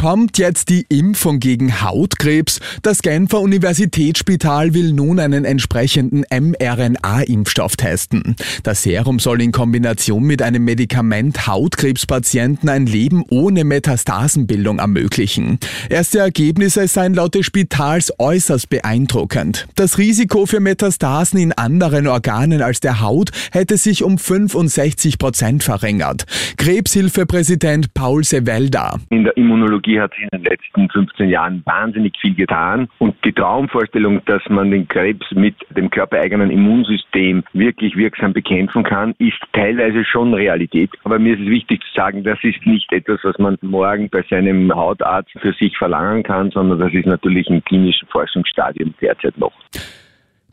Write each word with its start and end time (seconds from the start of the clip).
Kommt 0.00 0.38
jetzt 0.38 0.68
die 0.68 0.86
Impfung 0.88 1.40
gegen 1.40 1.82
Hautkrebs? 1.82 2.60
Das 2.82 3.02
Genfer 3.02 3.40
Universitätsspital 3.40 4.72
will 4.72 4.92
nun 4.92 5.18
einen 5.18 5.44
entsprechenden 5.44 6.24
mRNA-Impfstoff 6.30 7.74
testen. 7.74 8.36
Das 8.62 8.84
Serum 8.84 9.18
soll 9.18 9.42
in 9.42 9.50
Kombination 9.50 10.22
mit 10.22 10.40
einem 10.40 10.64
Medikament 10.64 11.48
Hautkrebspatienten 11.48 12.68
ein 12.68 12.86
Leben 12.86 13.24
ohne 13.28 13.64
Metastasenbildung 13.64 14.78
ermöglichen. 14.78 15.58
Erste 15.90 16.20
Ergebnisse 16.20 16.86
seien 16.86 17.14
laut 17.14 17.34
des 17.34 17.46
Spitals 17.46 18.12
äußerst 18.20 18.70
beeindruckend. 18.70 19.66
Das 19.74 19.98
Risiko 19.98 20.46
für 20.46 20.60
Metastasen 20.60 21.40
in 21.40 21.50
anderen 21.50 22.06
Organen 22.06 22.62
als 22.62 22.78
der 22.78 23.00
Haut 23.00 23.30
hätte 23.50 23.76
sich 23.76 24.04
um 24.04 24.16
65 24.16 25.18
Prozent 25.18 25.64
verringert. 25.64 26.22
Krebshilfepräsident 26.56 27.94
Paul 27.94 28.22
Sevelda. 28.22 29.00
In 29.10 29.24
der 29.24 29.36
Immunologie 29.36 29.87
Onkologie 29.88 30.00
hat 30.00 30.14
sich 30.14 30.22
in 30.24 30.28
den 30.32 30.44
letzten 30.44 30.88
15 30.90 31.28
Jahren 31.28 31.62
wahnsinnig 31.64 32.16
viel 32.20 32.34
getan. 32.34 32.88
Und 32.98 33.16
die 33.24 33.32
Traumvorstellung, 33.32 34.22
dass 34.26 34.42
man 34.48 34.70
den 34.70 34.86
Krebs 34.86 35.26
mit 35.32 35.54
dem 35.70 35.90
körpereigenen 35.90 36.50
Immunsystem 36.50 37.42
wirklich 37.52 37.96
wirksam 37.96 38.32
bekämpfen 38.32 38.84
kann, 38.84 39.14
ist 39.18 39.38
teilweise 39.52 40.04
schon 40.04 40.34
Realität. 40.34 40.90
Aber 41.04 41.18
mir 41.18 41.34
ist 41.34 41.42
es 41.42 41.48
wichtig 41.48 41.82
zu 41.82 41.94
sagen, 41.94 42.22
das 42.22 42.38
ist 42.42 42.64
nicht 42.66 42.92
etwas, 42.92 43.20
was 43.22 43.38
man 43.38 43.56
morgen 43.62 44.08
bei 44.10 44.22
seinem 44.28 44.74
Hautarzt 44.74 45.30
für 45.40 45.52
sich 45.52 45.76
verlangen 45.76 46.22
kann, 46.22 46.50
sondern 46.50 46.78
das 46.78 46.92
ist 46.92 47.06
natürlich 47.06 47.48
im 47.48 47.64
klinischen 47.64 48.08
Forschungsstadium 48.08 48.94
derzeit 49.00 49.38
noch. 49.38 49.52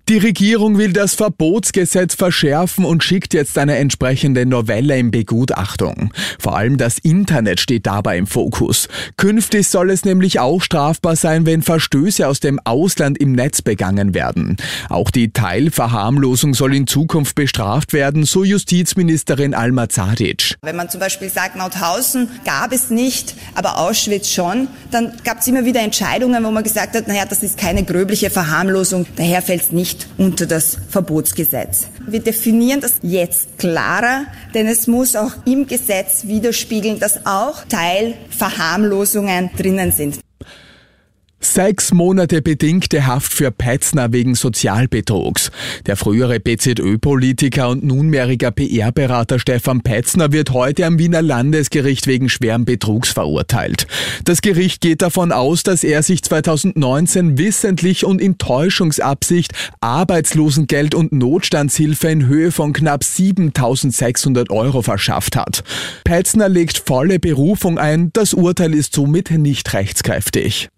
Die 0.08 0.20
Regierung 0.20 0.77
will 0.77 0.94
das 0.94 1.16
Verbotsgesetz 1.16 2.13
verschärfen 2.13 2.85
und 2.85 3.04
schickt 3.04 3.34
jetzt 3.34 3.57
eine 3.57 3.77
entsprechende 3.77 4.46
Novelle 4.46 4.99
in 4.99 5.10
Begutachtung. 5.10 6.13
Vor 6.38 6.55
allem 6.55 6.77
das 6.77 6.99
Internet 6.99 7.60
steht 7.60 7.88
dabei 7.88 8.20
im 8.20 8.27
Fokus. 8.27 8.88
Künftig 9.18 9.68
soll 9.68 9.90
es 9.90 10.05
nämlich 10.05 10.40
auch 10.40 10.62
strafbar 10.62 11.16
sein, 11.16 11.48
wenn 11.48 11.63
Verstöße 11.63 12.27
aus 12.27 12.40
dem 12.40 12.60
Ausland 12.66 13.18
im 13.18 13.32
Netz 13.32 13.63
begangen 13.63 14.13
werden. 14.13 14.57
Auch 14.90 15.10
die 15.10 15.34
Teilverharmlosung 15.34 16.54
soll 16.54 16.76
in 16.76 16.85
Zukunft 16.85 17.34
bestraft 17.34 17.91
werden, 17.91 18.26
so 18.26 18.44
Justizministerin 18.44 19.55
Alma 19.55 19.90
Zadic. 19.90 20.54
Wenn 20.62 20.76
man 20.76 20.88
zum 20.88 20.99
Beispiel 20.99 21.29
sagt, 21.29 21.55
Mauthausen 21.55 22.29
gab 22.46 22.74
es 22.74 22.91
nicht, 22.91 23.34
aber 23.55 23.79
Auschwitz 23.79 24.29
schon, 24.29 24.68
dann 24.91 25.13
gab 25.24 25.40
es 25.40 25.48
immer 25.48 25.66
wieder 25.66 25.82
Entscheidungen, 25.82 26.44
wo 26.44 26.51
man 26.51 26.63
gesagt 26.63 26.96
hat, 26.96 27.07
naja, 27.07 27.26
das 27.26 27.41
ist 27.41 27.57
keine 27.57 27.84
gröbliche 27.84 28.29
Verharmlosung, 28.29 29.07
daher 29.16 29.41
fällt 29.41 29.63
es 29.63 29.72
nicht 29.72 29.95
nicht 29.96 30.07
unter 30.18 30.46
das 30.46 30.77
Verbotsgesetz. 30.90 31.88
Wir 32.07 32.20
definieren 32.20 32.82
das 32.82 32.98
jetzt 33.01 33.57
klarer, 33.57 34.26
denn 34.54 34.68
es 34.68 34.88
muss 34.88 35.15
auch 35.15 35.32
im 35.46 35.68
Gesetz 35.68 36.26
widerspiegeln, 36.26 36.99
dass 36.99 37.26
auch 37.26 37.63
Teilverharmlosungen 37.65 39.51
drinnen 39.57 39.91
sind. 39.91 40.24
Sechs 41.54 41.93
Monate 41.93 42.41
bedingte 42.41 43.05
Haft 43.05 43.32
für 43.32 43.51
Petzner 43.51 44.12
wegen 44.12 44.34
Sozialbetrugs. 44.35 45.51
Der 45.85 45.96
frühere 45.96 46.40
BZÖ-Politiker 46.40 47.70
und 47.70 47.84
nunmehriger 47.85 48.51
PR-Berater 48.51 49.38
Stefan 49.40 49.82
Petzner 49.82 50.34
wird 50.34 50.49
heute 50.49 50.85
am 50.85 50.98
Wiener 50.98 51.21
Landesgericht 51.21 52.07
wegen 52.07 52.29
schweren 52.29 52.66
Betrugs 52.66 53.12
verurteilt. 53.12 53.85
Das 54.26 54.41
Gericht 54.41 54.82
geht 54.82 55.04
davon 55.04 55.32
aus, 55.32 55.63
dass 55.63 55.84
er 55.84 56.04
sich 56.04 56.23
2019 56.23 57.38
wissentlich 57.38 58.05
und 58.05 58.20
in 58.20 58.38
Täuschungsabsicht 58.38 59.54
Arbeitslosengeld 59.79 60.96
und 60.96 61.13
Notstandshilfe 61.13 62.10
in 62.10 62.26
Höhe 62.26 62.51
von 62.51 62.73
knapp 62.73 63.04
7600 63.04 64.50
Euro 64.50 64.81
verschafft 64.81 65.38
hat. 65.38 65.63
Petzner 66.03 66.50
legt 66.50 66.79
volle 66.85 67.19
Berufung 67.19 67.77
ein, 67.77 68.09
das 68.13 68.33
Urteil 68.33 68.73
ist 68.73 68.95
somit 68.95 69.31
nicht 69.31 69.72
rechtskräftig. 69.73 70.69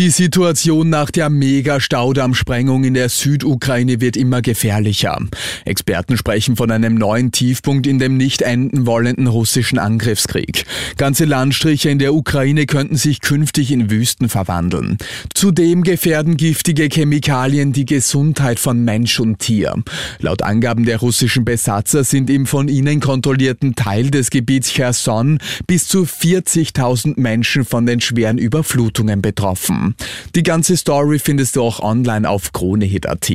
Die 0.00 0.08
Situation 0.08 0.88
nach 0.88 1.10
der 1.10 1.28
Mega-Staudammsprengung 1.28 2.84
in 2.84 2.94
der 2.94 3.10
Südukraine 3.10 4.00
wird 4.00 4.16
immer 4.16 4.40
gefährlicher. 4.40 5.18
Experten 5.66 6.16
sprechen 6.16 6.56
von 6.56 6.70
einem 6.70 6.94
neuen 6.94 7.32
Tiefpunkt 7.32 7.86
in 7.86 7.98
dem 7.98 8.16
nicht 8.16 8.40
enden 8.40 8.86
wollenden 8.86 9.26
russischen 9.26 9.78
Angriffskrieg. 9.78 10.64
Ganze 10.96 11.26
Landstriche 11.26 11.90
in 11.90 11.98
der 11.98 12.14
Ukraine 12.14 12.64
könnten 12.64 12.96
sich 12.96 13.20
künftig 13.20 13.70
in 13.72 13.90
Wüsten 13.90 14.30
verwandeln. 14.30 14.96
Zudem 15.34 15.82
gefährden 15.82 16.38
giftige 16.38 16.88
Chemikalien 16.90 17.74
die 17.74 17.84
Gesundheit 17.84 18.58
von 18.58 18.82
Mensch 18.82 19.20
und 19.20 19.40
Tier. 19.40 19.74
Laut 20.18 20.40
Angaben 20.40 20.86
der 20.86 20.96
russischen 21.00 21.44
Besatzer 21.44 22.04
sind 22.04 22.30
im 22.30 22.46
von 22.46 22.68
ihnen 22.68 23.00
kontrollierten 23.00 23.74
Teil 23.74 24.10
des 24.10 24.30
Gebiets 24.30 24.72
Cherson 24.72 25.40
bis 25.66 25.88
zu 25.88 26.04
40.000 26.04 27.20
Menschen 27.20 27.66
von 27.66 27.84
den 27.84 28.00
schweren 28.00 28.38
Überflutungen 28.38 29.20
betroffen. 29.20 29.89
Die 30.34 30.42
ganze 30.42 30.76
Story 30.76 31.18
findest 31.18 31.56
du 31.56 31.62
auch 31.62 31.80
online 31.80 32.28
auf 32.28 32.52
kronehit.at. 32.52 33.32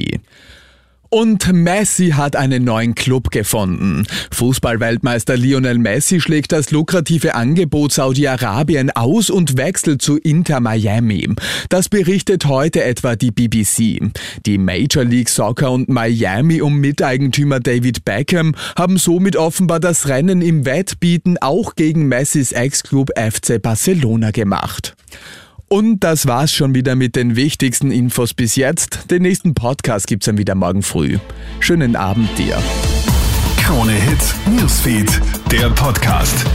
Und 1.10 1.54
Messi 1.54 2.10
hat 2.10 2.36
einen 2.36 2.66
neuen 2.66 2.94
Club 2.94 3.32
gefunden. 3.32 4.06
Fußballweltmeister 4.32 5.38
Lionel 5.38 5.78
Messi 5.78 6.20
schlägt 6.20 6.52
das 6.52 6.72
lukrative 6.72 7.36
Angebot 7.36 7.94
Saudi-Arabien 7.94 8.92
aus 8.92 9.30
und 9.30 9.56
wechselt 9.56 10.02
zu 10.02 10.18
Inter 10.18 10.60
Miami. 10.60 11.30
Das 11.70 11.88
berichtet 11.88 12.48
heute 12.48 12.84
etwa 12.84 13.16
die 13.16 13.32
BBC. 13.32 14.12
Die 14.46 14.58
Major 14.58 15.06
League 15.06 15.30
Soccer 15.30 15.72
und 15.72 15.88
Miami 15.88 16.62
um 16.62 16.80
Miteigentümer 16.80 17.62
David 17.62 18.04
Beckham 18.04 18.54
haben 18.78 18.98
somit 18.98 19.38
offenbar 19.38 19.80
das 19.80 20.10
Rennen 20.10 20.42
im 20.42 20.66
Wettbieten 20.66 21.38
auch 21.40 21.76
gegen 21.76 22.08
Messis 22.08 22.52
Ex-Club 22.52 23.12
FC 23.16 23.62
Barcelona 23.62 24.32
gemacht. 24.32 24.96
Und 25.68 26.02
das 26.04 26.28
war's 26.28 26.54
schon 26.54 26.76
wieder 26.76 26.96
mit 26.96 27.16
den 27.16 27.36
wichtigsten 27.36 27.92
Infos 27.92 28.34
bis 28.34 28.56
jetzt. 28.56 29.10
Den 29.10 29.24
nächsten 29.24 29.56
Podcast 29.56 30.08
gibt's 30.08 30.28
dann 30.28 30.38
wieder 30.38 30.56
morgen 30.56 30.84
früh. 30.84 31.18
Schönen 31.60 31.96
Abend 31.96 32.30
dir. 32.38 32.58
Krone 33.58 33.94
Hits, 33.94 34.36
Newsfeed, 34.46 35.20
der 35.52 35.72
Podcast. 35.72 36.46